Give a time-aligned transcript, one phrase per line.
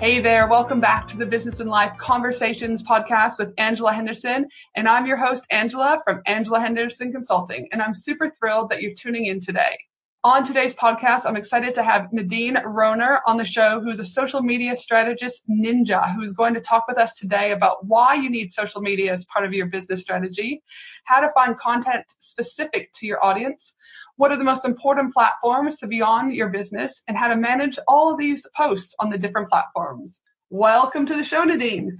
[0.00, 4.48] Hey there, welcome back to the Business and Life Conversations podcast with Angela Henderson.
[4.74, 7.68] And I'm your host, Angela from Angela Henderson Consulting.
[7.70, 9.78] And I'm super thrilled that you're tuning in today.
[10.24, 14.40] On today's podcast, I'm excited to have Nadine Rohner on the show, who's a social
[14.40, 18.80] media strategist ninja, who's going to talk with us today about why you need social
[18.80, 20.62] media as part of your business strategy,
[21.04, 23.74] how to find content specific to your audience,
[24.16, 27.78] what are the most important platforms to be on your business, and how to manage
[27.88, 30.20] all of these posts on the different platforms.
[30.50, 31.98] Welcome to the show, Nadine.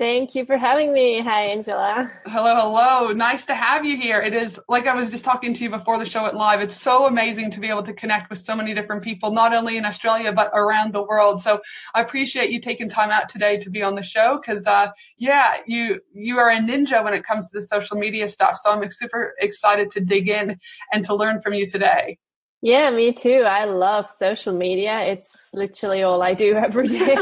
[0.00, 1.20] Thank you for having me.
[1.20, 2.10] Hi, Angela.
[2.24, 3.12] Hello, hello.
[3.12, 4.18] Nice to have you here.
[4.22, 6.62] It is like I was just talking to you before the show at live.
[6.62, 9.76] It's so amazing to be able to connect with so many different people, not only
[9.76, 11.42] in Australia, but around the world.
[11.42, 11.60] So
[11.94, 14.86] I appreciate you taking time out today to be on the show because, uh,
[15.18, 18.56] yeah, you, you are a ninja when it comes to the social media stuff.
[18.56, 20.58] So I'm super excited to dig in
[20.94, 22.16] and to learn from you today.
[22.62, 23.42] Yeah, me too.
[23.46, 25.00] I love social media.
[25.00, 27.16] It's literally all I do every day.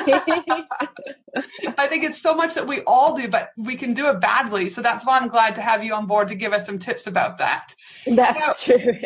[1.77, 4.69] I think it's so much that we all do, but we can do it badly.
[4.69, 7.07] So that's why I'm glad to have you on board to give us some tips
[7.07, 7.75] about that.
[8.07, 8.95] That's now, true.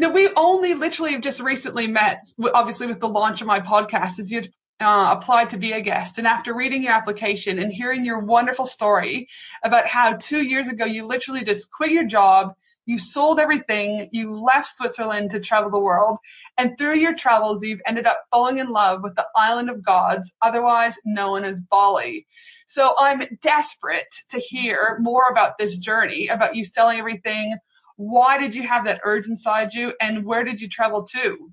[0.00, 2.24] Now, we only literally just recently met,
[2.54, 6.18] obviously, with the launch of my podcast, as you'd uh, applied to be a guest.
[6.18, 9.28] And after reading your application and hearing your wonderful story
[9.64, 12.54] about how two years ago you literally just quit your job
[12.88, 16.16] you sold everything, you left Switzerland to travel the world,
[16.56, 20.32] and through your travels, you've ended up falling in love with the island of gods,
[20.40, 22.26] otherwise known as Bali.
[22.66, 27.58] So I'm desperate to hear more about this journey, about you selling everything.
[27.96, 31.52] Why did you have that urge inside you, and where did you travel to?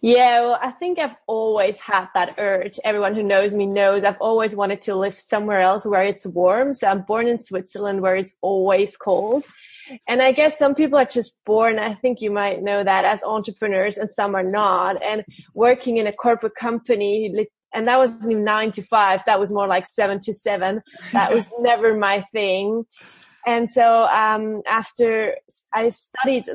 [0.00, 2.78] Yeah, well, I think I've always had that urge.
[2.84, 6.72] Everyone who knows me knows I've always wanted to live somewhere else where it's warm.
[6.72, 9.44] So I'm born in Switzerland where it's always cold.
[10.06, 13.22] And I guess some people are just born, I think you might know that, as
[13.22, 15.02] entrepreneurs and some are not.
[15.02, 15.24] And
[15.54, 17.32] working in a corporate company,
[17.72, 20.82] and that wasn't even nine to five, that was more like seven to seven.
[21.12, 22.84] That was never my thing.
[23.46, 25.36] And so um, after
[25.72, 26.48] I studied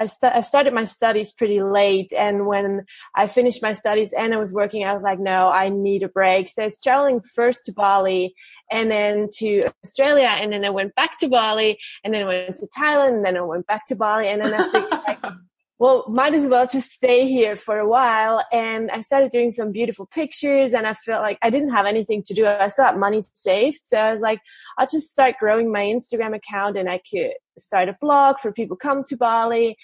[0.00, 2.84] I, st- I, started my studies pretty late and when
[3.14, 6.08] i finished my studies and i was working i was like no i need a
[6.08, 8.34] break so i was traveling first to bali
[8.70, 12.56] and then to australia and then i went back to bali and then i went
[12.56, 15.18] to thailand and then i went back to bali and then i figured like
[15.78, 18.44] well, might as well just stay here for a while.
[18.52, 22.22] And I started doing some beautiful pictures and I felt like I didn't have anything
[22.26, 22.46] to do.
[22.46, 23.80] I still had money saved.
[23.84, 24.40] So I was like,
[24.78, 28.76] I'll just start growing my Instagram account and I could start a blog for people
[28.76, 29.76] come to Bali.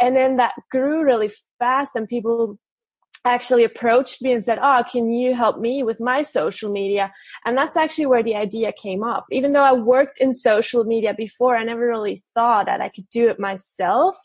[0.00, 2.58] And then that grew really fast and people
[3.24, 7.12] actually approached me and said, Oh, can you help me with my social media?
[7.44, 9.26] And that's actually where the idea came up.
[9.30, 13.08] Even though I worked in social media before, I never really thought that I could
[13.12, 14.16] do it myself.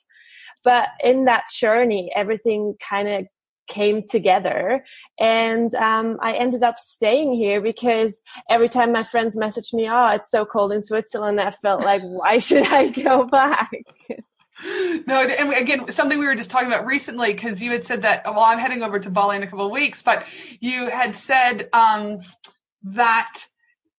[0.64, 3.26] But in that journey, everything kind of
[3.68, 4.84] came together
[5.20, 10.08] and um, i ended up staying here because every time my friends messaged me oh
[10.08, 13.72] it's so cold in switzerland i felt like why should i go back
[15.08, 18.24] no and again something we were just talking about recently because you had said that
[18.26, 20.26] well i'm heading over to bali in a couple of weeks but
[20.60, 22.22] you had said um,
[22.84, 23.46] that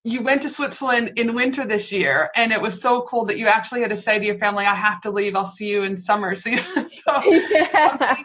[0.04, 3.46] you went to Switzerland in winter this year, and it was so cold that you
[3.46, 5.34] actually had to say to your family, "I have to leave.
[5.34, 8.18] I'll see you in summer." So, so yeah.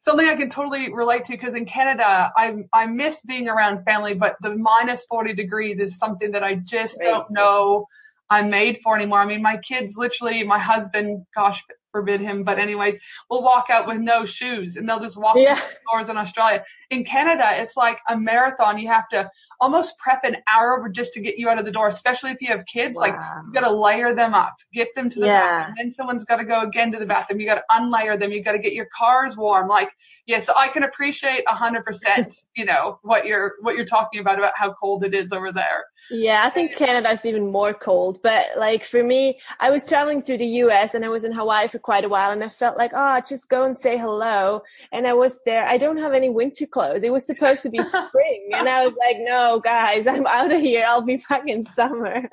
[0.00, 4.14] Something, I can totally relate to because in Canada, I I miss being around family,
[4.14, 7.10] but the minus forty degrees is something that I just Crazy.
[7.10, 7.86] don't know
[8.30, 9.20] I'm made for anymore.
[9.20, 12.98] I mean, my kids literally, my husband, gosh, forbid him, but anyways,
[13.30, 15.60] will walk out with no shoes and they'll just walk yeah.
[15.90, 16.64] doors in Australia.
[16.90, 18.78] In Canada, it's like a marathon.
[18.78, 19.30] You have to
[19.60, 22.48] almost prep an hour just to get you out of the door, especially if you
[22.48, 22.96] have kids.
[22.96, 23.02] Wow.
[23.02, 23.14] Like
[23.46, 25.40] you got to layer them up, get them to the yeah.
[25.40, 27.40] bathroom, and then someone's got to go again to the bathroom.
[27.40, 28.32] You got to unlayer them.
[28.32, 29.68] You got to get your cars warm.
[29.68, 29.90] Like,
[30.26, 34.20] yeah, so I can appreciate a hundred percent, you know, what you're, what you're talking
[34.20, 35.84] about, about how cold it is over there.
[36.10, 38.20] Yeah, I think Canada is even more cold.
[38.22, 41.68] But like for me, I was traveling through the US and I was in Hawaii
[41.68, 44.62] for quite a while and I felt like, oh, just go and say hello.
[44.90, 45.66] And I was there.
[45.66, 46.77] I don't have any winter clothes.
[46.80, 48.50] It was supposed to be spring.
[48.52, 50.84] and I was like, no, guys, I'm out of here.
[50.86, 52.28] I'll be back in summer.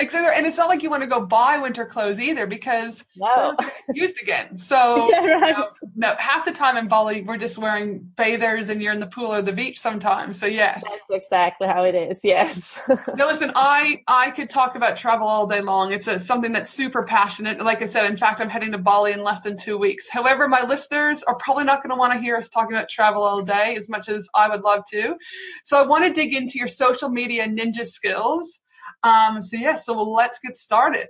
[0.00, 0.30] exactly.
[0.34, 3.56] And it's not like you want to go buy winter clothes either because no.
[3.92, 4.58] used again.
[4.58, 5.48] So yeah, right.
[5.48, 9.00] you know, no, half the time in Bali, we're just wearing bathers and you're in
[9.00, 10.38] the pool or the beach sometimes.
[10.38, 10.84] So yes.
[10.88, 12.20] That's exactly how it is.
[12.22, 12.80] Yes.
[13.14, 15.92] now listen, I, I could talk about travel all day long.
[15.92, 17.62] It's a, something that's super passionate.
[17.62, 20.08] Like I said, in fact, I'm heading to Bali in less than two weeks.
[20.08, 23.22] However, my listeners are probably not going to want to hear us talking about travel
[23.22, 25.16] all day as much as I would love to.
[25.64, 28.60] So I want to dig into your social media ninja skills.
[29.02, 31.08] Um, so yeah, so let's get started.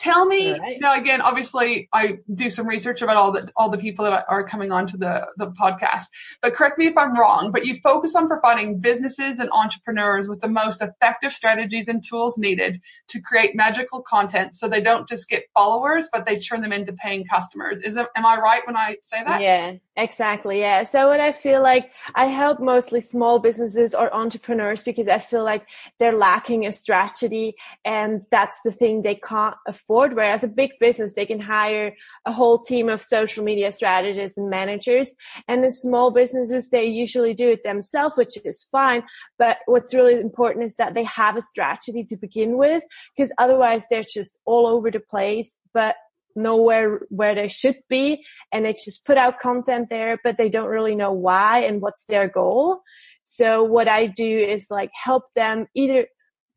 [0.00, 0.80] Tell me right.
[0.80, 4.48] now again, obviously I do some research about all the all the people that are
[4.48, 6.04] coming onto the, the podcast.
[6.40, 10.40] But correct me if I'm wrong, but you focus on providing businesses and entrepreneurs with
[10.40, 15.28] the most effective strategies and tools needed to create magical content so they don't just
[15.28, 17.82] get followers, but they turn them into paying customers.
[17.82, 19.42] Is it am I right when I say that?
[19.42, 20.60] Yeah, exactly.
[20.60, 20.84] Yeah.
[20.84, 25.44] So what I feel like I help mostly small businesses or entrepreneurs because I feel
[25.44, 25.66] like
[25.98, 27.54] they're lacking a strategy
[27.84, 30.14] and that's the thing they can't afford.
[30.14, 31.94] Whereas a big business, they can hire
[32.24, 35.10] a whole team of social media strategists and managers.
[35.46, 39.02] And the small businesses, they usually do it themselves, which is fine.
[39.38, 42.82] But what's really important is that they have a strategy to begin with,
[43.16, 45.96] because otherwise they're just all over the place, but
[46.36, 48.24] nowhere where they should be.
[48.52, 52.04] And they just put out content there, but they don't really know why and what's
[52.04, 52.80] their goal.
[53.22, 56.06] So what I do is like help them either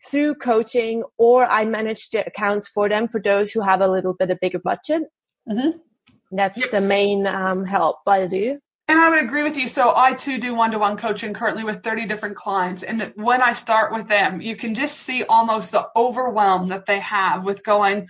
[0.06, 4.14] through coaching or I manage the accounts for them for those who have a little
[4.14, 5.04] bit of bigger budget.
[5.50, 5.78] Mm-hmm.
[6.32, 6.72] That's yep.
[6.72, 8.60] the main um, help I do.
[8.88, 9.68] And I would agree with you.
[9.68, 12.84] So I too do one-to-one coaching currently with 30 different clients.
[12.84, 17.00] And when I start with them, you can just see almost the overwhelm that they
[17.00, 18.08] have with going,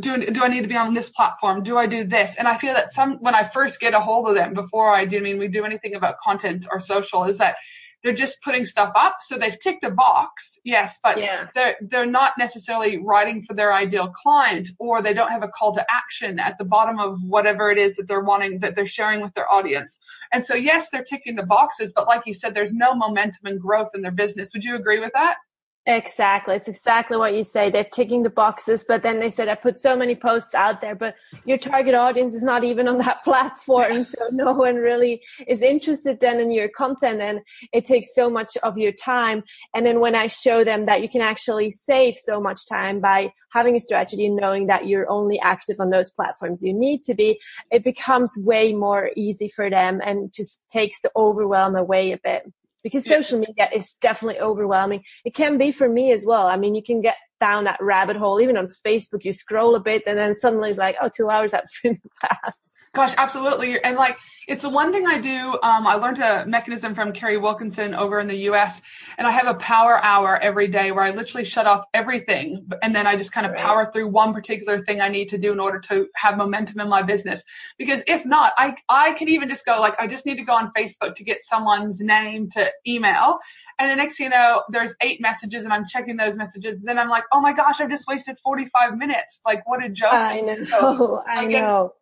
[0.00, 1.62] do, do I need to be on this platform?
[1.62, 2.36] Do I do this?
[2.38, 5.04] And I feel that some, when I first get a hold of them before I
[5.04, 7.56] do, I mean, we do anything about content or social is that
[8.02, 9.16] they're just putting stuff up.
[9.20, 11.48] So they've ticked a box, yes, but yeah.
[11.54, 15.74] they're they're not necessarily writing for their ideal client, or they don't have a call
[15.74, 19.22] to action at the bottom of whatever it is that they're wanting that they're sharing
[19.22, 19.98] with their audience.
[20.32, 23.58] And so yes, they're ticking the boxes, but like you said, there's no momentum and
[23.58, 24.52] growth in their business.
[24.52, 25.36] Would you agree with that?
[25.86, 26.54] Exactly.
[26.54, 27.68] It's exactly what you say.
[27.68, 30.94] They're ticking the boxes, but then they said, I put so many posts out there,
[30.94, 31.14] but
[31.44, 34.02] your target audience is not even on that platform.
[34.02, 37.40] So no one really is interested then in your content and
[37.70, 39.44] it takes so much of your time.
[39.74, 43.34] And then when I show them that you can actually save so much time by
[43.52, 47.14] having a strategy and knowing that you're only active on those platforms you need to
[47.14, 47.38] be,
[47.70, 52.50] it becomes way more easy for them and just takes the overwhelm away a bit
[52.84, 55.02] because social media is definitely overwhelming.
[55.24, 56.46] It can be for me as well.
[56.46, 59.80] I mean, you can get down that rabbit hole, even on Facebook, you scroll a
[59.80, 61.64] bit and then suddenly it's like, oh, two hours have
[62.20, 62.76] passed.
[62.94, 63.82] Gosh, absolutely.
[63.82, 65.58] And like, it's the one thing I do.
[65.62, 68.80] Um, I learned a mechanism from Carrie Wilkerson over in the US,
[69.16, 72.94] and I have a power hour every day where I literally shut off everything, and
[72.94, 73.60] then I just kind of right.
[73.60, 76.88] power through one particular thing I need to do in order to have momentum in
[76.88, 77.42] my business.
[77.78, 80.52] Because if not, I I can even just go like, I just need to go
[80.52, 83.38] on Facebook to get someone's name to email,
[83.78, 86.80] and the next thing you know, there's eight messages, and I'm checking those messages.
[86.80, 89.40] And then I'm like, oh my gosh, I've just wasted 45 minutes.
[89.44, 90.12] Like, what a joke!
[90.12, 90.64] I know.
[90.64, 91.94] So, I again, know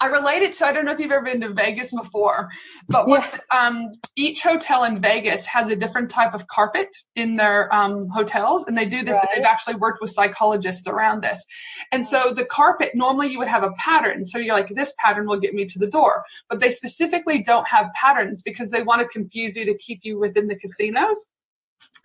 [0.00, 2.48] I relate it to I don't know if you've ever been to Vegas before,
[2.88, 3.66] but what, yeah.
[3.66, 8.66] um, each hotel in Vegas has a different type of carpet in their um, hotels,
[8.66, 9.14] and they do this.
[9.14, 9.28] Right.
[9.34, 11.44] They've actually worked with psychologists around this,
[11.92, 14.24] and so the carpet normally you would have a pattern.
[14.24, 17.68] So you're like, this pattern will get me to the door, but they specifically don't
[17.68, 21.26] have patterns because they want to confuse you to keep you within the casinos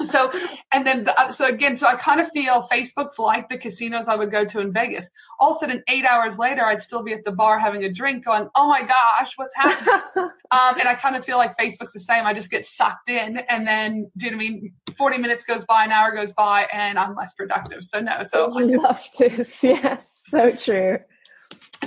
[0.03, 0.32] so
[0.74, 4.15] and then the, so again so i kind of feel facebook's like the casinos i
[4.15, 5.10] would go to in vegas.
[5.39, 7.91] All of a sudden eight hours later i'd still be at the bar having a
[7.91, 10.29] drink going oh my gosh what's happening?
[10.51, 12.25] Um, and i kind of feel like facebook's the same.
[12.25, 14.74] I just get sucked in and then do you know what i mean?
[14.96, 17.84] 40 minutes goes by an hour goes by and i'm less productive.
[17.84, 19.63] So no so i love this.
[19.63, 21.00] Yes so true.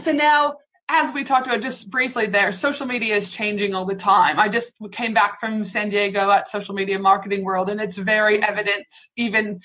[0.03, 0.57] So now
[0.89, 4.39] as we talked about just briefly there, social media is changing all the time.
[4.39, 8.43] I just came back from San Diego at Social Media Marketing World, and it's very
[8.43, 9.61] evident, even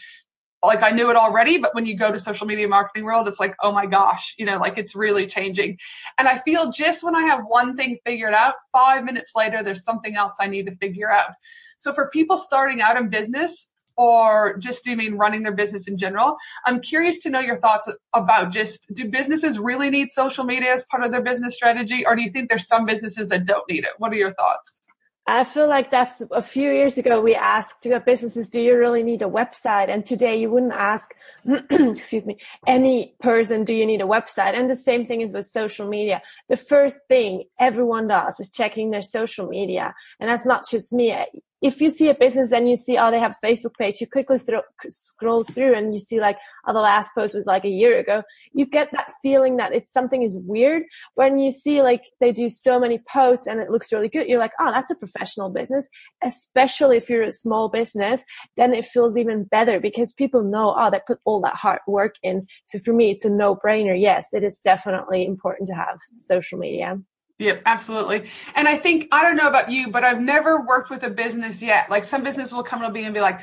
[0.64, 3.40] like I knew it already, but when you go to social media marketing world, it's
[3.40, 5.78] like, oh my gosh, you know, like it's really changing.
[6.18, 9.84] And I feel just when I have one thing figured out, five minutes later, there's
[9.84, 11.32] something else I need to figure out.
[11.78, 15.88] So for people starting out in business, or just do you mean running their business
[15.88, 16.38] in general?
[16.66, 20.86] I'm curious to know your thoughts about just do businesses really need social media as
[20.86, 23.84] part of their business strategy, or do you think there's some businesses that don't need
[23.84, 23.92] it?
[23.98, 24.82] What are your thoughts?
[25.26, 29.22] I feel like that's a few years ago we asked businesses, do you really need
[29.22, 29.88] a website?
[29.88, 31.16] And today you wouldn't ask,
[31.70, 34.54] excuse me, any person, do you need a website?
[34.54, 36.22] And the same thing is with social media.
[36.50, 39.96] The first thing everyone does is checking their social media.
[40.20, 41.16] And that's not just me
[41.64, 44.38] if you see a business and you see, oh, they have Facebook page, you quickly
[44.38, 47.98] throw, scroll through and you see like, oh, the last post was like a year
[47.98, 48.22] ago.
[48.52, 50.84] You get that feeling that it's something is weird.
[51.16, 54.40] When you see like they do so many posts and it looks really good, you're
[54.40, 55.88] like, oh, that's a professional business.
[56.22, 58.26] Especially if you're a small business,
[58.58, 62.16] then it feels even better because people know, oh, they put all that hard work
[62.24, 62.46] in.
[62.66, 63.98] So for me, it's a no brainer.
[63.98, 66.98] Yes, it is definitely important to have social media.
[67.44, 68.30] Yep, absolutely.
[68.56, 71.62] And I think I don't know about you, but I've never worked with a business
[71.62, 71.90] yet.
[71.90, 73.42] Like some business will come to me and be like,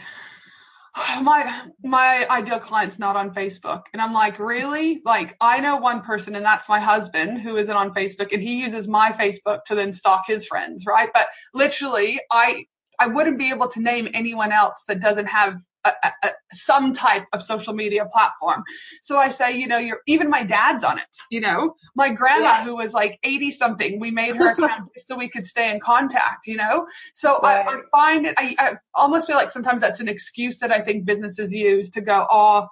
[0.96, 3.82] oh, my my ideal client's not on Facebook.
[3.92, 5.02] And I'm like, really?
[5.04, 8.62] Like I know one person and that's my husband who isn't on Facebook and he
[8.62, 11.10] uses my Facebook to then stalk his friends, right?
[11.12, 12.64] But literally I
[12.98, 17.24] I wouldn't be able to name anyone else that doesn't have a, a, some type
[17.32, 18.62] of social media platform.
[19.02, 21.16] So I say, you know, you're even my dad's on it.
[21.30, 22.64] You know, my grandma yeah.
[22.64, 26.46] who was like 80 something, we made her account so we could stay in contact.
[26.46, 27.66] You know, so right.
[27.66, 28.34] I, I, find it.
[28.38, 32.00] I, I almost feel like sometimes that's an excuse that I think businesses use to
[32.00, 32.66] go, oh,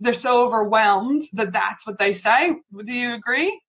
[0.00, 2.54] they're so overwhelmed that that's what they say.
[2.84, 3.60] Do you agree?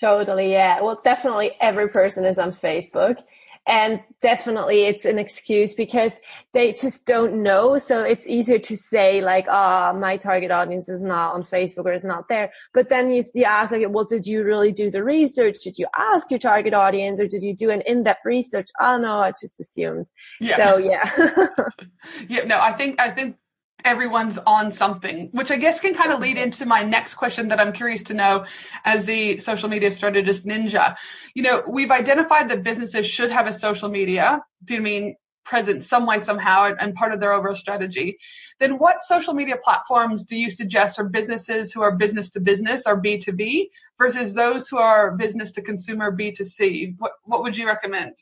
[0.00, 0.80] Totally, yeah.
[0.80, 3.20] Well, definitely every person is on Facebook
[3.66, 6.18] and definitely it's an excuse because
[6.52, 7.78] they just don't know.
[7.78, 11.84] So it's easier to say like, ah, oh, my target audience is not on Facebook
[11.84, 12.52] or is not there.
[12.74, 15.58] But then you, you ask like, well, did you really do the research?
[15.62, 18.68] Did you ask your target audience or did you do an in-depth research?
[18.80, 20.10] Oh no, I just assumed.
[20.40, 20.56] Yeah.
[20.56, 21.10] So yeah.
[22.28, 23.36] yeah, no, I think, I think
[23.84, 27.60] everyone's on something, which I guess can kind of lead into my next question that
[27.60, 28.46] I'm curious to know
[28.84, 30.96] as the social media strategist ninja.
[31.34, 34.42] You know, we've identified that businesses should have a social media.
[34.64, 38.16] Do you mean present some way, somehow, and part of their overall strategy?
[38.60, 42.84] Then what social media platforms do you suggest for businesses who are business to business
[42.86, 46.94] or B2B versus those who are business to consumer B2C?
[46.98, 48.14] What, what would you recommend?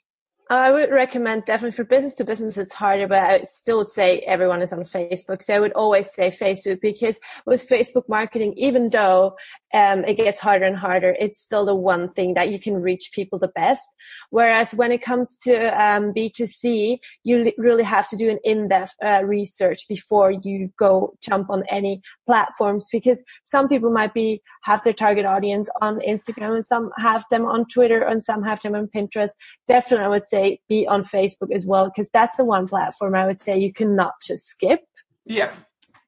[0.51, 4.19] I would recommend definitely for business to business, it's harder, but I still would say
[4.27, 5.45] everyone is on Facebook.
[5.45, 9.37] So I would always say Facebook because with Facebook marketing, even though
[9.73, 13.13] um, it gets harder and harder, it's still the one thing that you can reach
[13.15, 13.87] people the best.
[14.31, 19.23] Whereas when it comes to um, B2C, you really have to do an in-depth uh,
[19.25, 24.93] research before you go jump on any platforms because some people might be have their
[24.93, 28.89] target audience on Instagram and some have them on Twitter and some have them on
[28.89, 29.31] Pinterest.
[29.69, 33.27] Definitely, I would say be on Facebook as well because that's the one platform I
[33.27, 34.81] would say you cannot just skip.
[35.25, 35.53] Yeah.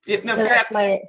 [0.07, 1.01] yeah no, so that's my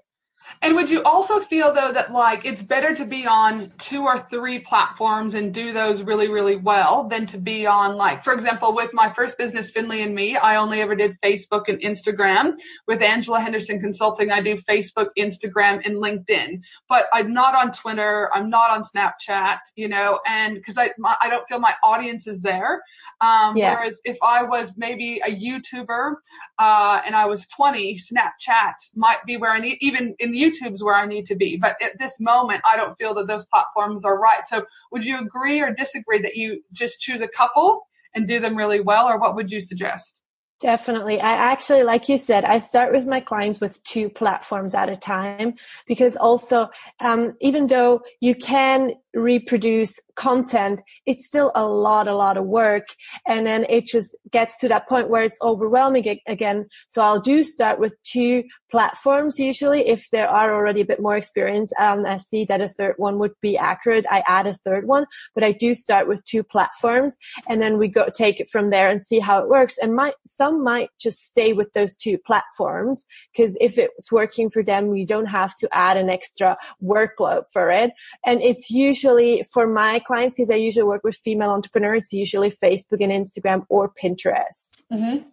[0.61, 4.19] and would you also feel though that like it's better to be on two or
[4.19, 8.73] three platforms and do those really, really well than to be on like, for example,
[8.73, 12.57] with my first business, Finley and me, I only ever did Facebook and Instagram.
[12.87, 16.61] With Angela Henderson Consulting, I do Facebook, Instagram, and LinkedIn.
[16.87, 18.29] But I'm not on Twitter.
[18.33, 20.91] I'm not on Snapchat, you know, and because I,
[21.21, 22.83] I don't feel my audience is there.
[23.21, 23.73] Um, yeah.
[23.73, 26.15] Whereas if I was maybe a YouTuber
[26.59, 30.95] uh, and I was 20, Snapchat might be where I need, even in YouTube's where
[30.95, 31.57] I need to be.
[31.57, 34.45] But at this moment, I don't feel that those platforms are right.
[34.45, 38.55] So would you agree or disagree that you just choose a couple and do them
[38.55, 40.21] really well, or what would you suggest?
[40.59, 41.19] Definitely.
[41.19, 44.95] I actually, like you said, I start with my clients with two platforms at a
[44.95, 45.55] time
[45.87, 46.69] because also,
[47.01, 52.87] um, even though you can reproduce content, it's still a lot, a lot of work.
[53.27, 56.67] And then it just gets to that point where it's overwhelming again.
[56.89, 61.15] So I'll do start with two platforms usually if there are already a bit more
[61.15, 61.71] experience.
[61.79, 64.05] Um, I see that a third one would be accurate.
[64.09, 65.05] I add a third one,
[65.35, 67.15] but I do start with two platforms
[67.47, 69.77] and then we go take it from there and see how it works.
[69.77, 74.63] And might, some might just stay with those two platforms because if it's working for
[74.63, 77.91] them, you don't have to add an extra workload for it.
[78.25, 82.13] And it's usually usually for my clients, because I usually work with female entrepreneurs, it's
[82.13, 84.83] usually Facebook and Instagram or Pinterest.
[84.91, 85.29] Mm-hmm.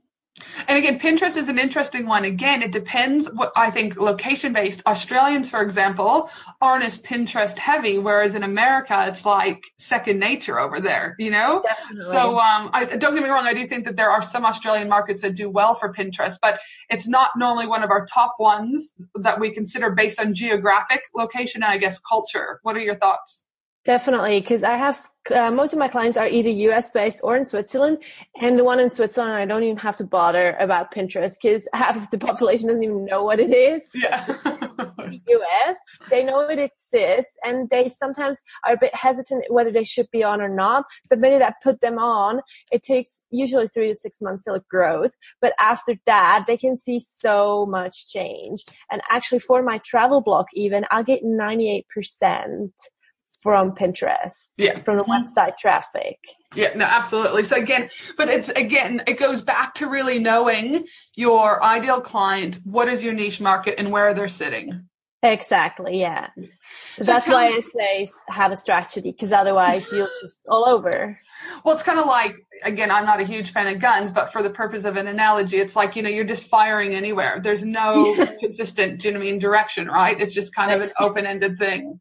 [0.69, 2.25] And again, Pinterest is an interesting one.
[2.25, 4.81] Again, it depends what I think location based.
[4.87, 6.31] Australians, for example,
[6.63, 11.61] aren't as Pinterest heavy, whereas in America, it's like second nature over there, you know?
[11.63, 12.13] Definitely.
[12.13, 13.47] So, um, I, don't get me wrong.
[13.47, 16.61] I do think that there are some Australian markets that do well for Pinterest, but
[16.89, 21.63] it's not normally one of our top ones that we consider based on geographic location
[21.63, 22.61] and I guess culture.
[22.63, 23.45] What are your thoughts?
[23.85, 25.01] Definitely, because I have
[25.35, 27.99] uh, most of my clients are either US based or in Switzerland.
[28.41, 31.97] And the one in Switzerland, I don't even have to bother about Pinterest because half
[31.97, 33.89] of the population doesn't even know what it is.
[33.95, 34.27] Yeah.
[34.27, 35.77] the US,
[36.09, 40.23] they know it exists and they sometimes are a bit hesitant whether they should be
[40.23, 40.85] on or not.
[41.09, 42.41] But many that put them on,
[42.73, 45.17] it takes usually three to six months till grows.
[45.41, 48.65] But after that, they can see so much change.
[48.91, 51.85] And actually for my travel blog even, I'll get 98%
[53.43, 54.79] from Pinterest, yeah.
[54.79, 56.19] from the website traffic.
[56.55, 57.45] Yeah, no, absolutely.
[57.45, 60.85] So again, but it's again, it goes back to really knowing
[61.17, 64.87] your ideal client, what is your niche market, and where they're sitting.
[65.23, 66.01] Exactly.
[66.01, 66.29] Yeah.
[66.97, 70.67] So, so that's why me, I say have a strategy because otherwise you'll just all
[70.67, 71.19] over.
[71.63, 74.43] Well, it's kind of like again, I'm not a huge fan of guns, but for
[74.43, 77.41] the purpose of an analogy, it's like you know you're just firing anywhere.
[77.43, 80.19] There's no consistent, you know, I mean, direction, right?
[80.21, 82.01] It's just kind of an open-ended thing.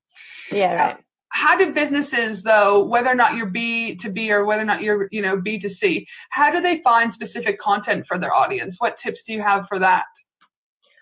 [0.51, 0.73] Yeah.
[0.73, 0.97] Right
[1.29, 4.81] how do businesses though whether or not you're b to b or whether or not
[4.81, 8.77] you're you know b to c how do they find specific content for their audience
[8.79, 10.05] what tips do you have for that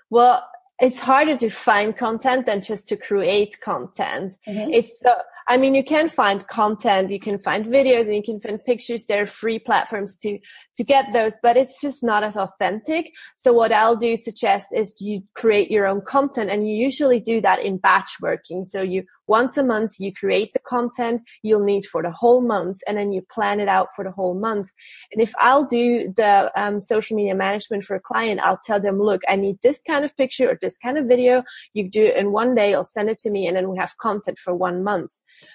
[0.10, 0.48] well
[0.80, 4.72] it's harder to find content than just to create content mm-hmm.
[4.72, 5.14] it's so
[5.50, 9.06] I mean, you can find content, you can find videos, and you can find pictures.
[9.06, 10.40] There are free platforms to
[10.78, 13.12] to get those, but it's just not as authentic.
[13.36, 17.42] So what I'll do suggest is you create your own content, and you usually do
[17.42, 18.64] that in batch working.
[18.64, 22.80] So you once a month you create the content you'll need for the whole month
[22.88, 24.70] and then you plan it out for the whole month
[25.12, 29.00] and if i'll do the um, social media management for a client i'll tell them
[29.00, 31.44] look i need this kind of picture or this kind of video
[31.74, 33.98] you do it in one day i'll send it to me and then we have
[33.98, 35.12] content for one month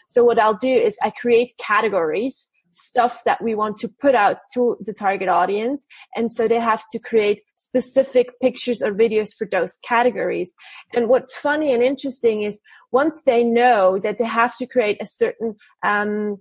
[0.07, 4.38] so what i'll do is i create categories stuff that we want to put out
[4.55, 5.87] to the target audience.
[6.17, 10.52] And so they have to create specific pictures or videos for those categories.
[10.95, 12.59] And what's funny and interesting is
[12.91, 16.38] once they know that they have to create a certain um,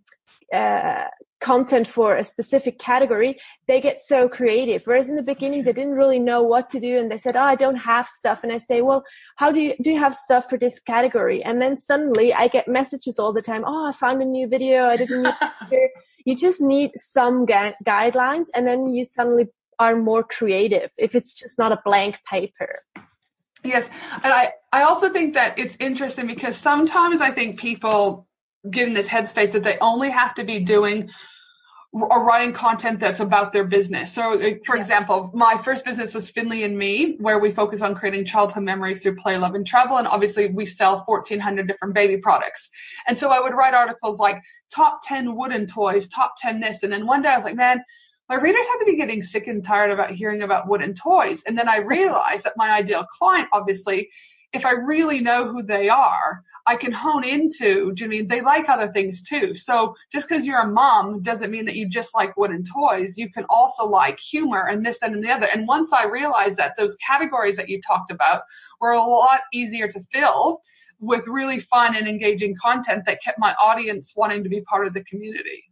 [0.53, 1.05] uh,
[1.41, 4.83] content for a specific category, they get so creative.
[4.85, 7.41] Whereas in the beginning, they didn't really know what to do, and they said, "Oh,
[7.41, 9.03] I don't have stuff." And I say, "Well,
[9.37, 9.91] how do you do?
[9.91, 13.63] You have stuff for this category?" And then suddenly, I get messages all the time.
[13.65, 14.85] "Oh, I found a new video.
[14.85, 15.31] I did a new
[15.69, 15.89] picture."
[16.25, 19.47] You just need some gu- guidelines, and then you suddenly
[19.79, 20.91] are more creative.
[20.97, 22.75] If it's just not a blank paper.
[23.63, 23.89] Yes,
[24.23, 28.27] and I I also think that it's interesting because sometimes I think people
[28.69, 31.09] get in this headspace that they only have to be doing
[31.93, 34.13] or writing content that's about their business.
[34.13, 34.81] So, uh, for yeah.
[34.81, 39.03] example, my first business was Finley and Me, where we focus on creating childhood memories
[39.03, 39.97] through play, love, and travel.
[39.97, 42.69] And obviously, we sell 1,400 different baby products.
[43.07, 44.41] And so I would write articles like
[44.73, 46.83] top 10 wooden toys, top 10 this.
[46.83, 47.83] And then one day I was like, man,
[48.29, 51.43] my readers have to be getting sick and tired about hearing about wooden toys.
[51.45, 54.09] And then I realized that my ideal client, obviously,
[54.53, 58.41] if I really know who they are, I can hone into, do you mean they
[58.41, 59.55] like other things too?
[59.55, 63.17] So just because you're a mom doesn't mean that you just like wooden toys.
[63.17, 65.47] You can also like humor and this and the other.
[65.47, 68.43] And once I realized that those categories that you talked about
[68.79, 70.61] were a lot easier to fill
[70.99, 74.93] with really fun and engaging content that kept my audience wanting to be part of
[74.93, 75.70] the community.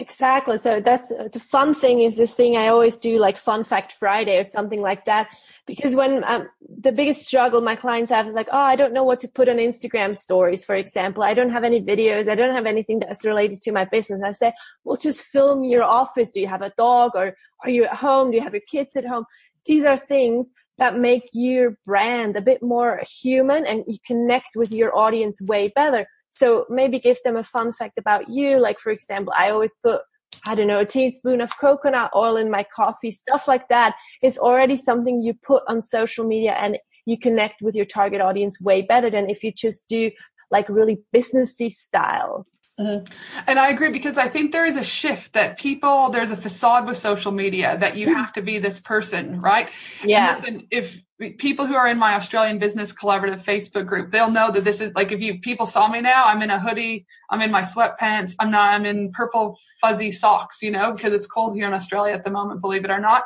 [0.00, 0.58] Exactly.
[0.58, 4.38] So that's the fun thing is this thing I always do like fun fact Friday
[4.38, 5.26] or something like that.
[5.66, 9.02] Because when um, the biggest struggle my clients have is like, oh, I don't know
[9.02, 11.24] what to put on Instagram stories, for example.
[11.24, 12.28] I don't have any videos.
[12.28, 14.22] I don't have anything that's related to my business.
[14.24, 14.52] I say,
[14.84, 16.30] well, just film your office.
[16.30, 17.34] Do you have a dog or
[17.64, 18.30] are you at home?
[18.30, 19.24] Do you have your kids at home?
[19.66, 24.70] These are things that make your brand a bit more human and you connect with
[24.70, 28.60] your audience way better so maybe give them a fun fact about you.
[28.60, 30.02] Like, for example, I always put,
[30.44, 34.38] I don't know, a teaspoon of coconut oil in my coffee, stuff like that is
[34.38, 38.82] already something you put on social media and you connect with your target audience way
[38.82, 40.10] better than if you just do
[40.50, 42.46] like really businessy style.
[42.78, 43.12] Mm-hmm.
[43.46, 46.86] And I agree because I think there is a shift that people, there's a facade
[46.86, 49.68] with social media that you have to be this person, right?
[50.04, 50.36] Yeah.
[50.36, 51.02] Listen, if
[51.38, 54.94] people who are in my Australian Business Collaborative Facebook group, they'll know that this is
[54.94, 58.34] like if you people saw me now, I'm in a hoodie, I'm in my sweatpants,
[58.38, 62.14] I'm not, I'm in purple fuzzy socks, you know, because it's cold here in Australia
[62.14, 63.24] at the moment, believe it or not.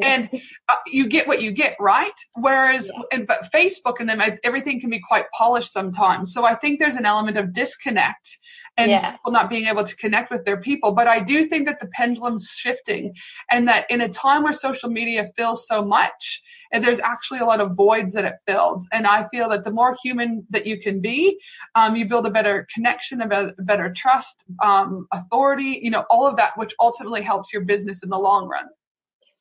[0.00, 0.30] And
[0.68, 2.18] uh, you get what you get, right?
[2.34, 3.02] Whereas, yeah.
[3.12, 6.32] and, but Facebook and them, everything can be quite polished sometimes.
[6.32, 8.38] So I think there's an element of disconnect
[8.76, 9.12] and yeah.
[9.12, 10.92] people not being able to connect with their people.
[10.92, 13.14] But I do think that the pendulum's shifting
[13.50, 17.44] and that in a time where social media fills so much, and there's actually a
[17.44, 18.88] lot of voids that it fills.
[18.92, 21.38] And I feel that the more human that you can be,
[21.74, 26.26] um, you build a better connection, a better, better trust, um, authority, you know, all
[26.26, 28.66] of that, which ultimately helps your business in the long run.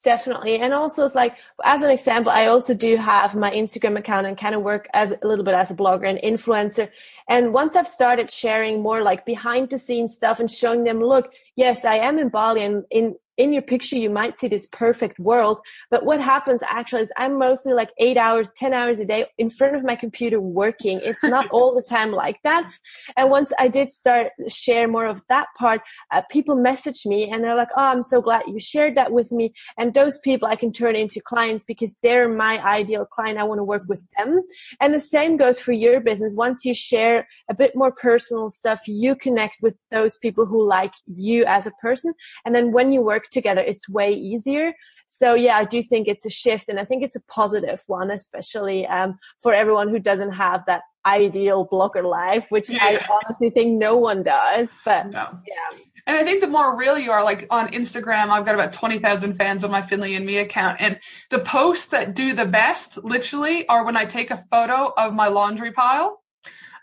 [0.03, 0.59] Definitely.
[0.59, 4.37] And also it's like, as an example, I also do have my Instagram account and
[4.37, 6.89] kind of work as a little bit as a blogger and influencer.
[7.29, 11.31] And once I've started sharing more like behind the scenes stuff and showing them, look,
[11.55, 15.19] yes, I am in Bali and in in your picture you might see this perfect
[15.19, 15.59] world.
[15.89, 19.49] But what happens actually is i'm mostly like eight hours ten hours a day in
[19.49, 20.99] front of my computer working.
[21.03, 22.69] It's not all the time like that.
[23.17, 27.43] And once i did start share more of that part uh, people message me and
[27.43, 29.53] they're like oh i'm so glad you shared that with me.
[29.77, 33.37] And those people i can turn into clients because they're my ideal client.
[33.37, 34.41] I want to work with them.
[34.79, 36.33] And the same goes for your business.
[36.35, 40.93] Once you share a bit more personal stuff you connect with those people who like
[41.07, 42.13] you as a person.
[42.45, 44.73] And then when you work work together, it's way easier.
[45.07, 48.09] So yeah, I do think it's a shift and I think it's a positive one,
[48.09, 52.79] especially um, for everyone who doesn't have that ideal blogger life, which yeah.
[52.81, 54.75] I honestly think no one does.
[54.83, 55.27] But no.
[55.47, 55.79] yeah.
[56.05, 59.35] And I think the more real you are, like on Instagram, I've got about 20,000
[59.35, 60.81] fans on my Finley and me account.
[60.81, 65.13] And the posts that do the best, literally, are when I take a photo of
[65.13, 66.23] my laundry pile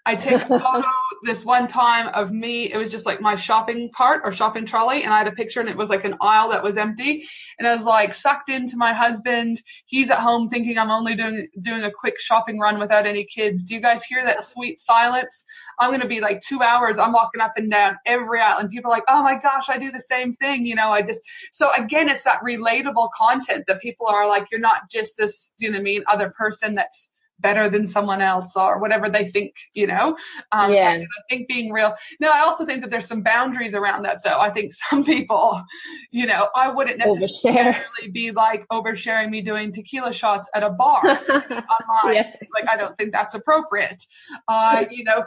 [0.06, 0.84] I take a photo
[1.22, 2.72] this one time of me.
[2.72, 5.60] It was just like my shopping cart or shopping trolley, and I had a picture,
[5.60, 7.28] and it was like an aisle that was empty,
[7.58, 9.60] and I was like sucked into my husband.
[9.86, 13.64] He's at home thinking I'm only doing doing a quick shopping run without any kids.
[13.64, 15.44] Do you guys hear that sweet silence?
[15.78, 16.98] I'm gonna be like two hours.
[16.98, 19.78] I'm walking up and down every aisle, and people are like, "Oh my gosh, I
[19.78, 21.20] do the same thing." You know, I just
[21.52, 25.70] so again, it's that relatable content that people are like, "You're not just this, you
[25.70, 29.86] know, I mean, other person that's." Better than someone else or whatever they think, you
[29.86, 30.16] know.
[30.52, 30.96] Um, yeah.
[30.96, 31.94] So I think being real.
[32.20, 34.38] Now, I also think that there's some boundaries around that, though.
[34.38, 35.62] I think some people,
[36.10, 38.12] you know, I wouldn't necessarily Overshare.
[38.12, 42.14] be like oversharing me doing tequila shots at a bar online.
[42.14, 42.32] Yeah.
[42.54, 44.02] Like, I don't think that's appropriate.
[44.48, 45.24] Uh, you know,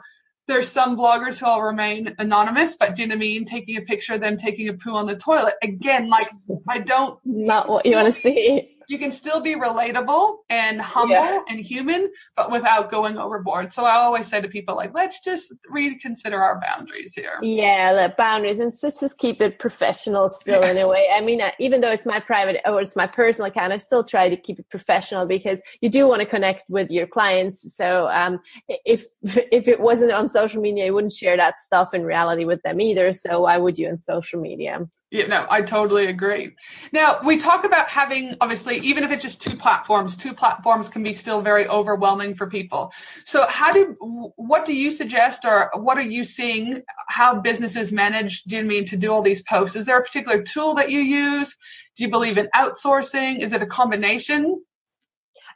[0.48, 3.46] there's some bloggers who will remain anonymous, but do you know what I mean?
[3.46, 5.54] Taking a picture of them taking a poo on the toilet.
[5.64, 6.30] Again, like
[6.68, 7.18] I don't.
[7.24, 11.42] Not what you want to see you can still be relatable and humble yeah.
[11.48, 13.74] and human, but without going overboard.
[13.74, 17.40] So I always say to people like, let's just reconsider our boundaries here.
[17.42, 20.72] Yeah, the boundaries and so just keep it professional still yeah.
[20.72, 21.08] in a way.
[21.14, 24.04] I mean, uh, even though it's my private or it's my personal account, I still
[24.04, 27.76] try to keep it professional because you do want to connect with your clients.
[27.76, 32.04] So um, if if it wasn't on social media, you wouldn't share that stuff in
[32.04, 33.14] reality with them either.
[33.14, 34.88] So why would you on social media?
[35.14, 36.56] Yeah, no, I totally agree.
[36.92, 41.04] Now, we talk about having, obviously, even if it's just two platforms, two platforms can
[41.04, 42.92] be still very overwhelming for people.
[43.24, 43.96] So, how do,
[44.38, 48.86] what do you suggest or what are you seeing how businesses manage, do you mean
[48.86, 49.76] to do all these posts?
[49.76, 51.56] Is there a particular tool that you use?
[51.96, 53.40] Do you believe in outsourcing?
[53.40, 54.64] Is it a combination?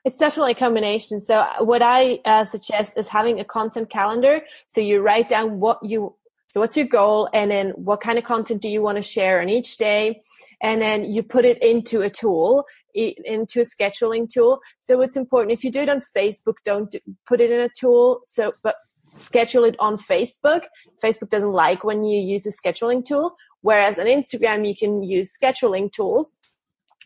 [0.05, 1.19] It's definitely a combination.
[1.19, 4.41] So what I uh, suggest is having a content calendar.
[4.67, 6.15] So you write down what you
[6.47, 7.29] so what's your goal?
[7.33, 10.21] And then what kind of content do you want to share on each day?
[10.61, 14.59] And then you put it into a tool, into a scheduling tool.
[14.81, 16.95] So it's important if you do it on Facebook, don't
[17.27, 18.21] put it in a tool.
[18.23, 18.75] So, but
[19.13, 20.61] schedule it on Facebook.
[21.03, 23.35] Facebook doesn't like when you use a scheduling tool.
[23.61, 26.35] Whereas on Instagram, you can use scheduling tools.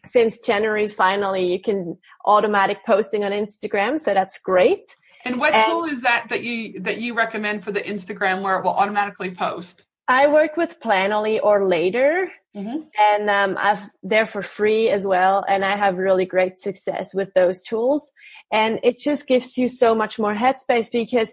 [0.05, 3.99] Since January, finally, you can automatic posting on Instagram.
[3.99, 4.95] So that's great.
[5.25, 8.57] And what and tool is that that you that you recommend for the Instagram where
[8.57, 9.85] it will automatically post?
[10.07, 12.81] I work with Planoly or Later, mm-hmm.
[12.99, 17.33] and um, I've they're for free as well, and I have really great success with
[17.33, 18.11] those tools.
[18.51, 21.31] And it just gives you so much more headspace because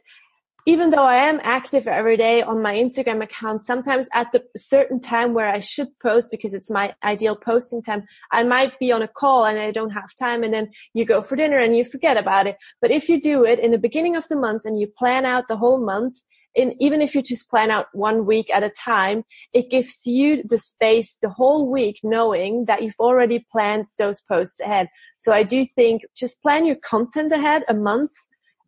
[0.68, 5.00] even though I am active every day on my Instagram account, sometimes at the certain
[5.00, 9.00] time where I should post because it's my ideal posting time, I might be on
[9.00, 11.86] a call and I don't have time and then you go for dinner and you
[11.86, 12.58] forget about it.
[12.82, 15.48] But if you do it in the beginning of the month and you plan out
[15.48, 16.16] the whole month,
[16.54, 20.42] in, even if you just plan out one week at a time, it gives you
[20.46, 24.90] the space the whole week knowing that you've already planned those posts ahead.
[25.16, 28.12] So I do think just plan your content ahead a month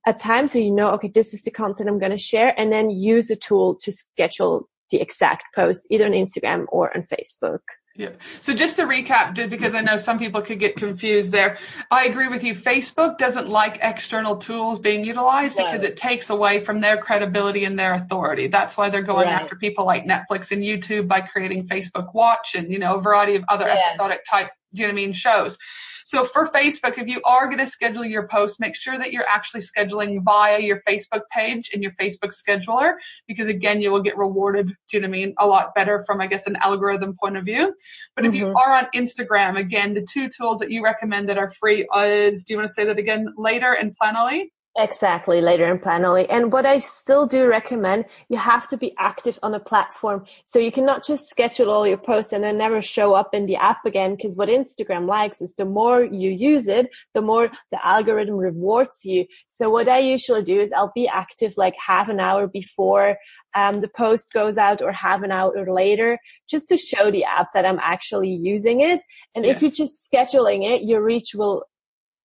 [0.07, 2.73] a time so you know, okay, this is the content I'm going to share and
[2.73, 7.61] then use a tool to schedule the exact post either on Instagram or on Facebook.
[7.97, 8.11] Yeah.
[8.41, 11.59] So just to recap, because I know some people could get confused there,
[11.91, 12.55] I agree with you.
[12.55, 15.71] Facebook doesn't like external tools being utilized right.
[15.71, 18.47] because it takes away from their credibility and their authority.
[18.47, 19.43] That's why they're going right.
[19.43, 23.35] after people like Netflix and YouTube by creating Facebook Watch and, you know, a variety
[23.35, 23.91] of other yes.
[23.91, 25.59] episodic type, do you know what I mean, shows.
[26.05, 29.29] So for Facebook, if you are going to schedule your posts, make sure that you're
[29.29, 32.95] actually scheduling via your Facebook page and your Facebook scheduler,
[33.27, 36.03] because again, you will get rewarded, do you know what I mean, a lot better
[36.07, 37.75] from, I guess, an algorithm point of view.
[38.17, 38.29] But mm-hmm.
[38.29, 38.57] if you mm-hmm.
[38.57, 42.55] are on Instagram, again, the two tools that you recommend that are free is, do
[42.55, 44.51] you want to say that again later and Planoly?
[44.79, 46.27] Exactly, later in Planoly.
[46.31, 50.25] And what I still do recommend, you have to be active on a platform.
[50.45, 53.57] So you cannot just schedule all your posts and then never show up in the
[53.57, 54.15] app again.
[54.15, 59.05] Because what Instagram likes is the more you use it, the more the algorithm rewards
[59.05, 59.27] you.
[59.49, 63.17] So what I usually do is I'll be active like half an hour before
[63.55, 67.49] um, the post goes out or half an hour later just to show the app
[67.55, 69.01] that I'm actually using it.
[69.35, 69.57] And yes.
[69.57, 71.65] if you're just scheduling it, your reach will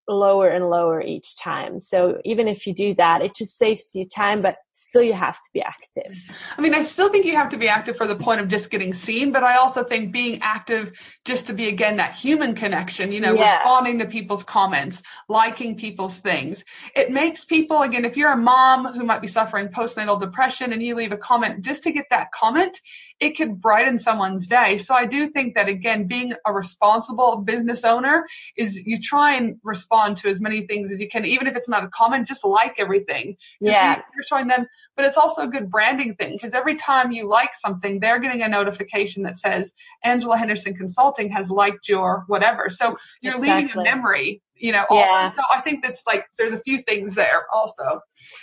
[0.08, 1.80] lower and lower each time.
[1.80, 5.36] So even if you do that, it just saves you time, but still you have
[5.36, 6.16] to be active.
[6.58, 8.70] I mean, I still think you have to be active for the point of just
[8.70, 10.92] getting seen, but I also think being active
[11.24, 13.56] just to be again that human connection, you know, yeah.
[13.56, 16.64] responding to people's comments, liking people's things.
[16.96, 20.84] It makes people again, if you're a mom who might be suffering postnatal depression and
[20.84, 22.80] you leave a comment just to get that comment,
[23.20, 24.78] it could brighten someone's day.
[24.78, 28.26] So I do think that again, being a responsible business owner
[28.58, 31.70] is you try and respond to as many things as you can, even if it's
[31.70, 33.38] not a comment, just like everything.
[33.62, 34.02] Yeah.
[34.14, 37.56] You're showing them, but it's also a good branding thing because every time you like
[37.56, 39.74] something, they're getting a notification that says
[40.04, 42.70] Angela Henderson Consulting has liked your whatever.
[42.70, 43.64] So you're exactly.
[43.64, 44.96] leaving a memory, you know, also.
[44.96, 45.32] Yeah.
[45.32, 48.02] So I think that's like, there's a few things there also.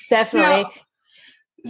[0.08, 0.56] Definitely.
[0.56, 0.70] You know,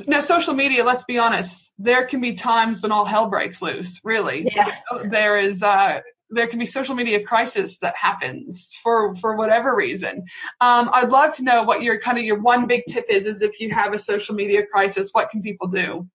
[0.07, 4.01] now social media let's be honest there can be times when all hell breaks loose
[4.05, 4.49] really.
[4.55, 4.75] Yeah.
[5.05, 6.01] there is uh
[6.31, 10.25] there can be social media crisis that happens for for whatever reason.
[10.61, 13.43] Um, i'd love to know what your kind of your one big tip is is
[13.43, 16.09] if you have a social media crisis what can people do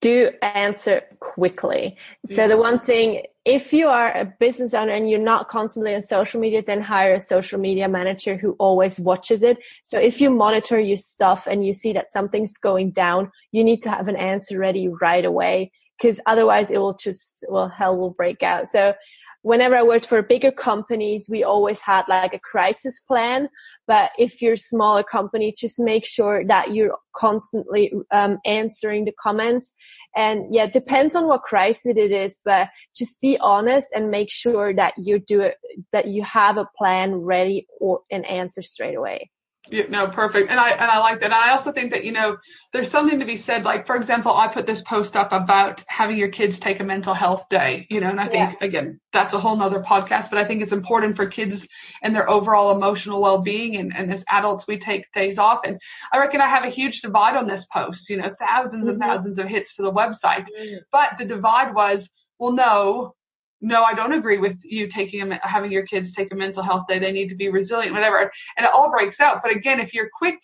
[0.00, 1.96] do answer quickly.
[2.34, 6.02] So the one thing, if you are a business owner and you're not constantly on
[6.02, 9.58] social media, then hire a social media manager who always watches it.
[9.82, 13.82] So if you monitor your stuff and you see that something's going down, you need
[13.82, 18.10] to have an answer ready right away because otherwise it will just, well, hell will
[18.10, 18.68] break out.
[18.68, 18.94] So
[19.42, 23.48] whenever I worked for bigger companies, we always had like a crisis plan.
[23.86, 29.12] But if you're a smaller company, just make sure that you're constantly um, answering the
[29.20, 29.74] comments.
[30.14, 34.30] And yeah, it depends on what crisis it is, but just be honest and make
[34.30, 35.56] sure that you do it,
[35.92, 39.30] that you have a plan ready or an answer straight away.
[39.70, 40.50] Yeah, no, perfect.
[40.50, 41.26] And I and I like that.
[41.26, 42.36] And I also think that, you know,
[42.72, 43.64] there's something to be said.
[43.64, 47.14] Like, for example, I put this post up about having your kids take a mental
[47.14, 48.66] health day, you know, and I think yeah.
[48.66, 51.66] again, that's a whole nother podcast, but I think it's important for kids
[52.02, 55.60] and their overall emotional well being and, and as adults we take days off.
[55.64, 55.80] And
[56.12, 58.88] I reckon I have a huge divide on this post, you know, 1000s mm-hmm.
[58.88, 60.48] and thousands of hits to the website.
[60.58, 60.78] Mm-hmm.
[60.90, 63.14] But the divide was, well, no,
[63.60, 66.86] no, I don't agree with you taking a, having your kids take a mental health
[66.86, 66.98] day.
[66.98, 68.30] They need to be resilient, whatever.
[68.56, 69.42] And it all breaks out.
[69.42, 70.40] But again, if you're quick,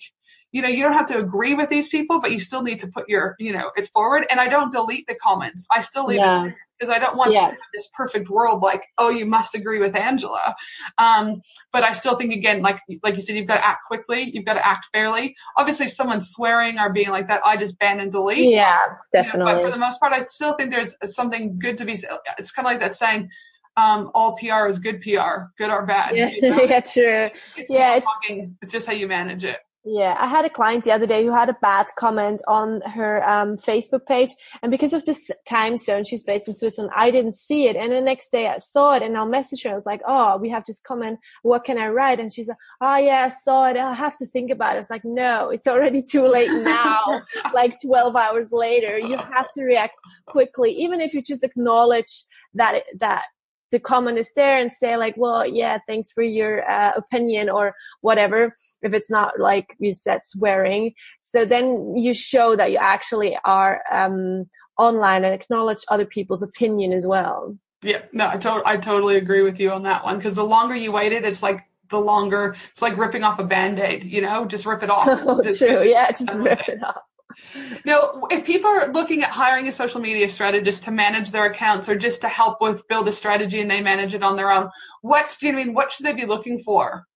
[0.53, 2.89] you know, you don't have to agree with these people, but you still need to
[2.89, 4.27] put your, you know, it forward.
[4.31, 5.67] And I don't delete the comments.
[5.71, 6.47] I still leave yeah.
[6.47, 7.41] it because I don't want yeah.
[7.41, 10.55] to have this perfect world like, oh, you must agree with Angela.
[10.99, 11.41] Um,
[11.73, 14.45] but I still think again, like like you said, you've got to act quickly, you've
[14.45, 15.37] got to act fairly.
[15.57, 18.51] Obviously, if someone's swearing or being like that, I just ban and delete.
[18.51, 18.79] Yeah,
[19.13, 19.53] definitely.
[19.53, 21.93] You know, but for the most part, I still think there's something good to be.
[22.39, 23.31] It's kind of like that saying.
[23.79, 26.17] Um, all PR is good PR, good or bad.
[26.17, 26.63] Yeah, you know?
[26.63, 27.29] yeah true.
[27.59, 28.11] It's yeah, it's,
[28.63, 29.59] it's just how you manage it.
[29.88, 33.22] Yeah, I had a client the other day who had a bad comment on her
[33.22, 36.92] um, Facebook page, and because of this time zone, she's based in Switzerland.
[36.96, 39.70] I didn't see it, and the next day I saw it, and I'll message her.
[39.70, 41.20] I was like, "Oh, we have this comment.
[41.42, 43.77] What can I write?" And she's like, "Oh yeah, I saw it.
[43.77, 47.22] I have to think about it." It's like, no, it's already too late now.
[47.55, 49.94] like twelve hours later, you have to react
[50.27, 53.22] quickly, even if you just acknowledge that it, that
[53.77, 57.75] the comment is there and say like, well, yeah, thanks for your uh, opinion or
[58.01, 58.55] whatever.
[58.81, 63.83] If it's not like you said swearing, so then you show that you actually are
[63.93, 64.47] um,
[64.79, 67.59] online and acknowledge other people's opinion as well.
[67.83, 70.75] Yeah, no, I, to- I totally agree with you on that one because the longer
[70.75, 71.61] you waited, it's like
[71.91, 75.41] the longer it's like ripping off a band-aid you know just rip it off oh,
[75.57, 77.03] true yeah just rip it off
[77.85, 81.89] now, if people are looking at hiring a social media strategist to manage their accounts
[81.89, 84.71] or just to help with build a strategy and they manage it on their own,
[85.03, 85.75] what do you mean?
[85.75, 87.07] What should they be looking for?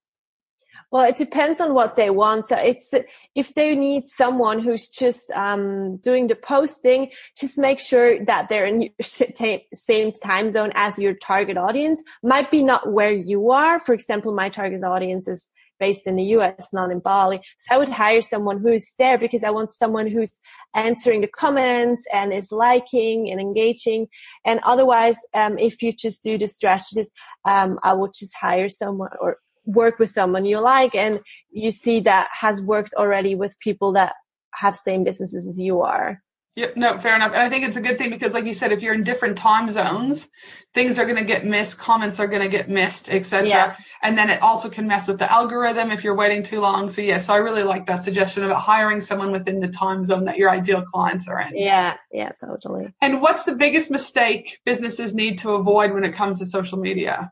[0.92, 2.48] Well, it depends on what they want.
[2.48, 2.92] So it's
[3.36, 8.66] if they need someone who's just um, doing the posting, just make sure that they're
[8.66, 12.02] in same time zone as your target audience.
[12.24, 13.78] Might be not where you are.
[13.78, 15.48] For example, my target audience is
[15.80, 17.40] based in the US, not in Bali.
[17.58, 20.38] So I would hire someone who's there because I want someone who's
[20.74, 24.06] answering the comments and is liking and engaging.
[24.44, 27.10] And otherwise, um, if you just do the strategies,
[27.44, 32.00] um, I would just hire someone or work with someone you like and you see
[32.00, 34.14] that has worked already with people that
[34.54, 36.22] have same businesses as you are.
[36.56, 37.32] Yeah, no, fair enough.
[37.32, 39.38] And I think it's a good thing because, like you said, if you're in different
[39.38, 40.28] time zones,
[40.74, 43.48] things are going to get missed, comments are going to get missed, etc.
[43.48, 43.76] Yeah.
[44.02, 46.90] And then it also can mess with the algorithm if you're waiting too long.
[46.90, 50.04] So, yes, yeah, so I really like that suggestion about hiring someone within the time
[50.04, 51.56] zone that your ideal clients are in.
[51.56, 52.92] Yeah, yeah, totally.
[53.00, 57.30] And what's the biggest mistake businesses need to avoid when it comes to social media?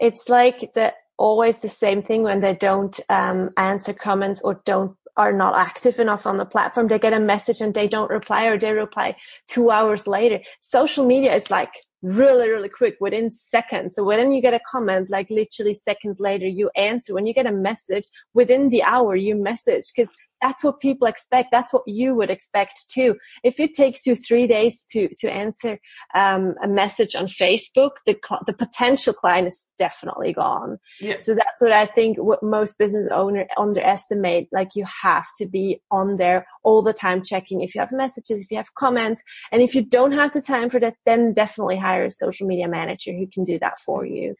[0.00, 4.96] It's like the always the same thing when they don't um, answer comments or don't
[5.20, 6.88] are not active enough on the platform.
[6.88, 9.16] They get a message and they don't reply or they reply
[9.48, 10.40] two hours later.
[10.62, 13.96] Social media is like really, really quick within seconds.
[13.96, 17.12] So when you get a comment, like literally seconds later, you answer.
[17.12, 21.50] When you get a message within the hour, you message because that's what people expect.
[21.50, 23.16] That's what you would expect too.
[23.44, 25.78] If it takes you three days to to answer
[26.14, 30.78] um, a message on Facebook, the the potential client is definitely gone.
[31.00, 31.18] Yeah.
[31.18, 32.18] So that's what I think.
[32.18, 34.48] What most business owner underestimate.
[34.52, 38.42] Like you have to be on there all the time, checking if you have messages,
[38.42, 39.22] if you have comments,
[39.52, 42.68] and if you don't have the time for that, then definitely hire a social media
[42.68, 44.34] manager who can do that for you.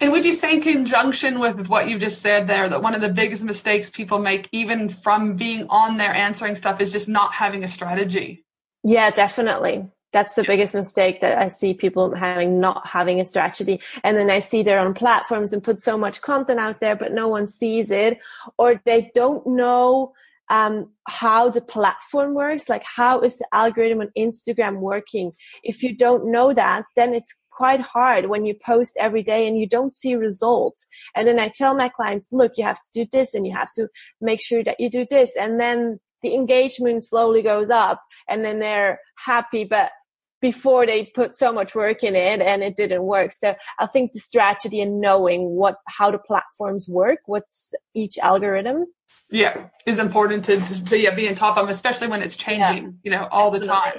[0.00, 3.00] And would you say, in conjunction with what you just said there, that one of
[3.00, 7.32] the biggest mistakes people make, even from being on there answering stuff, is just not
[7.32, 8.44] having a strategy?
[8.82, 9.86] Yeah, definitely.
[10.12, 10.48] That's the yeah.
[10.48, 13.80] biggest mistake that I see people having, not having a strategy.
[14.04, 17.12] And then I see they're on platforms and put so much content out there, but
[17.12, 18.18] no one sees it,
[18.56, 20.12] or they don't know
[20.50, 25.32] um, how the platform works, like how is the algorithm on Instagram working.
[25.62, 29.58] If you don't know that, then it's quite hard when you post every day and
[29.58, 30.86] you don't see results.
[31.14, 33.72] And then I tell my clients, look, you have to do this and you have
[33.76, 33.88] to
[34.20, 35.32] make sure that you do this.
[35.38, 39.92] And then the engagement slowly goes up and then they're happy, but
[40.40, 43.32] before they put so much work in it and it didn't work.
[43.32, 48.84] So I think the strategy and knowing what, how the platforms work, what's each algorithm.
[49.30, 52.84] Yeah, is important to, to, to yeah, be in top of, especially when it's changing,
[52.84, 53.94] yeah, you know, all the time.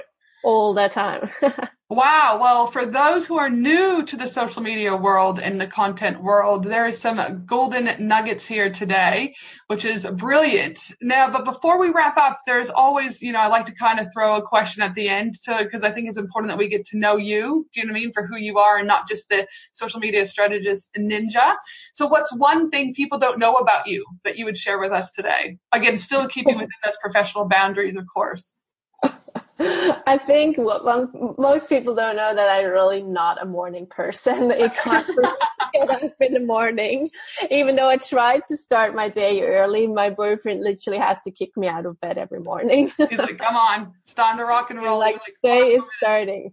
[0.46, 1.28] All the time.
[1.88, 2.40] Wow.
[2.42, 6.64] Well, for those who are new to the social media world and the content world,
[6.64, 9.36] there is some golden nuggets here today,
[9.68, 10.80] which is brilliant.
[11.00, 14.08] Now, but before we wrap up, there's always, you know, I like to kind of
[14.12, 16.84] throw a question at the end so because I think it's important that we get
[16.86, 17.68] to know you.
[17.72, 18.12] Do you know what I mean?
[18.12, 21.54] For who you are and not just the social media strategist ninja.
[21.92, 25.12] So what's one thing people don't know about you that you would share with us
[25.12, 25.56] today?
[25.70, 28.54] Again, still keeping within those professional boundaries, of course.
[29.58, 34.52] I think what most people don't know that I'm really not a morning person.
[34.66, 37.10] It's hard for me to get up in the morning.
[37.50, 41.56] Even though I try to start my day early, my boyfriend literally has to kick
[41.56, 42.90] me out of bed every morning.
[42.96, 44.98] He's like, come on, it's time to rock and roll.
[44.98, 46.52] Like, like day is starting.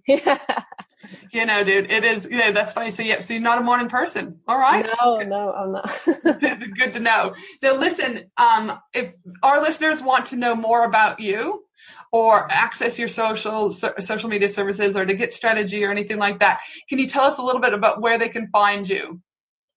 [1.32, 2.92] you know, dude, it is, you know, that's funny.
[2.92, 4.40] So, yeah, so you're not a morning person.
[4.48, 4.86] All right.
[5.02, 6.04] No, no, I'm not.
[6.78, 7.36] Good to know.
[7.62, 11.64] Now, listen, um, if our listeners want to know more about you,
[12.14, 16.40] or access your social so, social media services or to get strategy or anything like
[16.40, 16.62] that.
[16.88, 19.20] Can you tell us a little bit about where they can find you?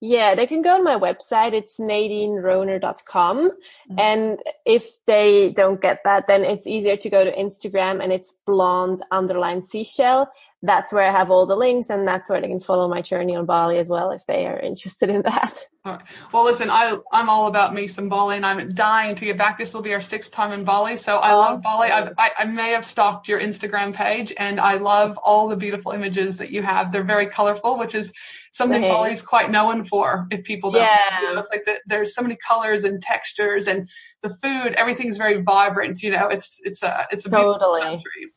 [0.03, 1.55] Yeah, they can go on my website.
[1.55, 3.37] It's nadineroner.com.
[3.49, 3.99] Mm-hmm.
[3.99, 8.37] And if they don't get that, then it's easier to go to Instagram and it's
[8.47, 10.31] blonde underline seashell
[10.67, 13.37] that's where I have all the links and that's where they can follow my journey
[13.37, 15.59] on Bali as well if they are interested in that.
[16.33, 19.57] Well, listen, I, I'm all about me some Bali and I'm dying to get back.
[19.57, 20.97] This will be our sixth time in Bali.
[20.97, 21.91] So I oh, love Bali.
[21.91, 25.93] I've, I, I may have stalked your Instagram page and I love all the beautiful
[25.93, 26.91] images that you have.
[26.91, 28.13] They're very colorful, which is
[28.51, 28.91] something right.
[28.91, 30.83] Bali's quite known for if people don't.
[30.83, 31.21] Yeah.
[31.23, 33.89] Know, it's like the, there's so many colors and textures and
[34.23, 36.03] the food, everything's very vibrant.
[36.03, 37.53] You know, it's, it's a, it's a totally.
[37.53, 38.33] beautiful country.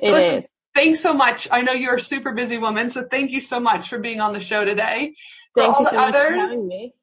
[0.00, 1.48] It listen, is thanks so much.
[1.50, 4.32] I know you're a super busy woman, so thank you so much for being on
[4.32, 5.14] the show today.
[5.54, 6.94] Thank you so much for having me.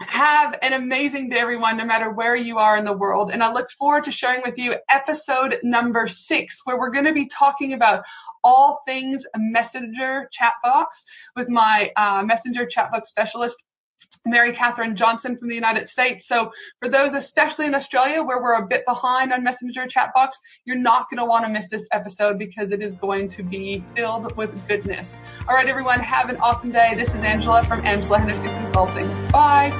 [0.00, 3.30] Have an amazing day, everyone, no matter where you are in the world.
[3.32, 7.12] And I look forward to sharing with you episode number six, where we're going to
[7.12, 8.04] be talking about
[8.44, 11.04] all things messenger chat box
[11.36, 13.62] with my uh, messenger chat box specialist,
[14.24, 16.26] Mary Catherine Johnson from the United States.
[16.26, 20.38] So for those, especially in Australia, where we're a bit behind on Messenger chat box,
[20.64, 23.84] you're not going to want to miss this episode because it is going to be
[23.96, 25.18] filled with goodness.
[25.48, 26.94] All right, everyone, have an awesome day.
[26.94, 29.08] This is Angela from Angela Henderson Consulting.
[29.30, 29.70] Bye.